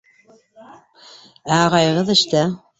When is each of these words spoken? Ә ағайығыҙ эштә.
Ә 1.53 1.55
ағайығыҙ 1.61 2.13
эштә. 2.19 2.47